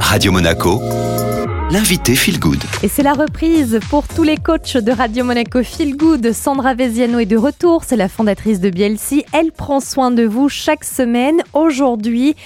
[0.00, 0.80] Radio Monaco,
[1.72, 2.62] l'invité Feel Good.
[2.84, 6.32] Et c'est la reprise pour tous les coachs de Radio Monaco Feel Good.
[6.32, 9.24] Sandra Veziano est de retour, c'est la fondatrice de BLC.
[9.32, 11.42] Elle prend soin de vous chaque semaine.
[11.54, 12.36] Aujourd'hui,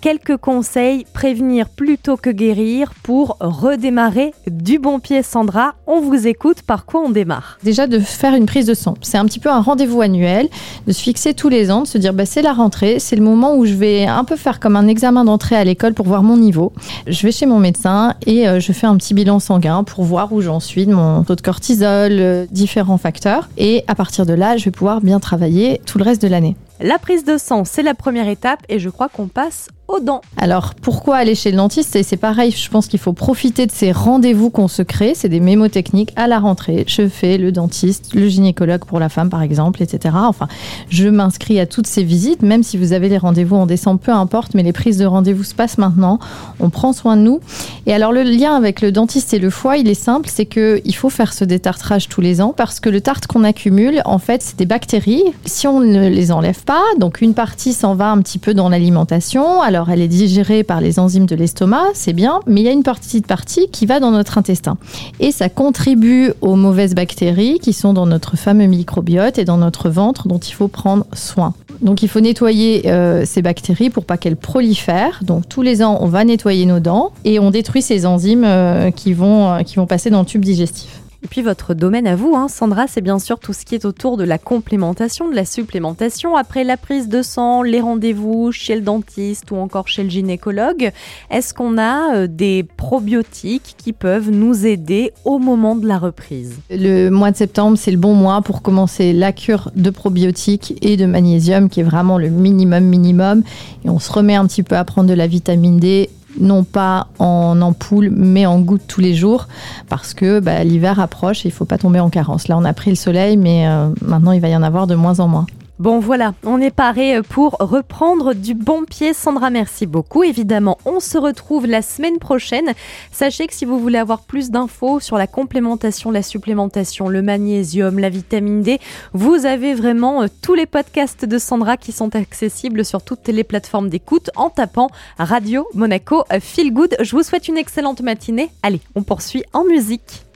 [0.00, 5.22] quelques conseils, prévenir plutôt que guérir pour redémarrer du bon pied.
[5.22, 7.58] Sandra, on vous écoute, par quoi on démarre?
[7.62, 8.94] Déjà de faire une prise de sang.
[9.02, 10.48] C'est un petit peu un rendez-vous annuel,
[10.86, 13.22] de se fixer tous les ans, de se dire bah, c'est la rentrée, c'est le
[13.22, 16.22] moment où je vais un peu faire comme un examen d'entrée à l'école pour voir
[16.22, 16.72] mon niveau.
[17.06, 20.04] Je vais chez mon médecin et euh, je je fais un petit bilan sanguin pour
[20.04, 23.48] voir où j'en suis de mon taux de cortisol, euh, différents facteurs.
[23.56, 26.56] Et à partir de là, je vais pouvoir bien travailler tout le reste de l'année.
[26.80, 29.68] La prise de sang, c'est la première étape et je crois qu'on passe
[29.98, 30.20] dents.
[30.36, 31.98] Alors pourquoi aller chez le dentiste?
[32.02, 35.40] C'est pareil, je pense qu'il faut profiter de ces rendez-vous qu'on se crée, c'est des
[35.40, 36.84] mémotechniques à la rentrée.
[36.86, 40.14] Je fais le dentiste, le gynécologue pour la femme par exemple, etc.
[40.18, 40.48] Enfin,
[40.88, 44.12] je m'inscris à toutes ces visites, même si vous avez les rendez-vous en décembre, peu
[44.12, 46.18] importe, mais les prises de rendez-vous se passent maintenant.
[46.60, 47.40] On prend soin de nous.
[47.86, 50.94] Et alors le lien avec le dentiste et le foie, il est simple, c'est qu'il
[50.94, 54.42] faut faire ce détartrage tous les ans parce que le tartre qu'on accumule, en fait,
[54.42, 55.24] c'est des bactéries.
[55.46, 58.68] Si on ne les enlève pas, donc une partie s'en va un petit peu dans
[58.68, 59.62] l'alimentation.
[59.62, 62.72] Alors elle est digérée par les enzymes de l'estomac, c'est bien, mais il y a
[62.72, 64.76] une petite partie qui va dans notre intestin.
[65.20, 69.88] Et ça contribue aux mauvaises bactéries qui sont dans notre fameux microbiote et dans notre
[69.88, 71.54] ventre dont il faut prendre soin.
[71.82, 75.20] Donc il faut nettoyer euh, ces bactéries pour pas qu'elles prolifèrent.
[75.22, 78.90] Donc tous les ans, on va nettoyer nos dents et on détruit ces enzymes euh,
[78.90, 81.00] qui, vont, euh, qui vont passer dans le tube digestif.
[81.22, 83.84] Et puis votre domaine à vous, hein, Sandra, c'est bien sûr tout ce qui est
[83.84, 86.34] autour de la complémentation, de la supplémentation.
[86.34, 90.92] Après la prise de sang, les rendez-vous chez le dentiste ou encore chez le gynécologue,
[91.30, 96.56] est-ce qu'on a euh, des probiotiques qui peuvent nous aider au moment de la reprise?
[96.70, 100.96] Le mois de septembre, c'est le bon mois pour commencer la cure de probiotiques et
[100.96, 103.42] de magnésium qui est vraiment le minimum minimum.
[103.84, 107.08] Et on se remet un petit peu à prendre de la vitamine D non pas
[107.18, 109.48] en ampoule, mais en gouttes tous les jours,
[109.88, 112.48] parce que bah, l'hiver approche et il faut pas tomber en carence.
[112.48, 114.94] Là, on a pris le soleil, mais euh, maintenant, il va y en avoir de
[114.94, 115.46] moins en moins.
[115.80, 119.14] Bon voilà, on est paré pour reprendre du bon pied.
[119.14, 120.22] Sandra, merci beaucoup.
[120.22, 122.74] Évidemment, on se retrouve la semaine prochaine.
[123.12, 127.98] Sachez que si vous voulez avoir plus d'infos sur la complémentation, la supplémentation, le magnésium,
[127.98, 128.78] la vitamine D,
[129.14, 133.42] vous avez vraiment euh, tous les podcasts de Sandra qui sont accessibles sur toutes les
[133.42, 136.96] plateformes d'écoute en tapant Radio Monaco Feel Good.
[137.00, 138.50] Je vous souhaite une excellente matinée.
[138.62, 140.26] Allez, on poursuit en musique.